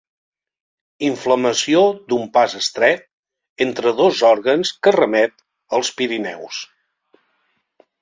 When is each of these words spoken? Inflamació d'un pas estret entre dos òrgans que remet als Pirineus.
Inflamació 1.09 1.83
d'un 2.13 2.25
pas 2.39 2.57
estret 2.61 3.05
entre 3.67 3.95
dos 4.03 4.25
òrgans 4.33 4.75
que 4.83 4.97
remet 4.99 5.49
als 5.81 5.97
Pirineus. 6.01 6.69